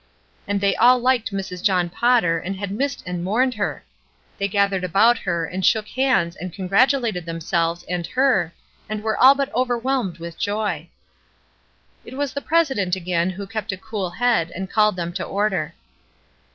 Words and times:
And 0.47 0.59
they 0.59 0.75
all 0.77 0.97
liked 0.97 1.31
Mrs. 1.31 1.61
John 1.61 1.87
Potter 1.87 2.39
and 2.39 2.55
had 2.55 2.71
missed 2.71 3.03
and 3.05 3.23
mourned 3.23 3.53
her. 3.53 3.85
They 4.39 4.47
gathered 4.47 4.83
about 4.83 5.19
her 5.19 5.45
and 5.45 5.63
shook 5.63 5.87
hands 5.89 6.35
and 6.35 6.51
congratulated 6.51 7.23
them 7.27 7.39
"SOMETHING 7.39 7.85
PORTENTOUS" 7.87 8.11
429 8.15 8.49
selves 8.49 8.53
and 8.89 8.97
her, 8.97 8.97
and 8.97 9.03
were 9.03 9.15
all 9.19 9.35
but 9.35 9.53
overwhelmed 9.53 10.17
with 10.17 10.39
joy. 10.39 10.89
It 12.03 12.15
was 12.17 12.33
the 12.33 12.41
president 12.41 12.95
again 12.95 13.29
who 13.29 13.45
kept 13.45 13.71
a 13.71 13.77
cool 13.77 14.09
head 14.09 14.51
and 14.55 14.71
called 14.71 14.95
them 14.95 15.13
to 15.13 15.23
order. 15.23 15.75